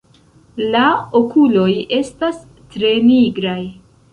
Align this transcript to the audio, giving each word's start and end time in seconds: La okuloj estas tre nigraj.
La 0.75 0.81
okuloj 1.19 1.67
estas 1.99 2.41
tre 2.73 2.95
nigraj. 3.13 3.59